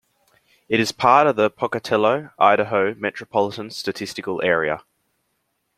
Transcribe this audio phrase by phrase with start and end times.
[0.67, 4.83] It is part of the 'Pocatello, Idaho Metropolitan Statistical Area'.